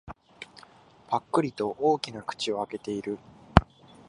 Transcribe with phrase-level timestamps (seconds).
[1.09, 3.19] ぱっくりと大きな口を開けている。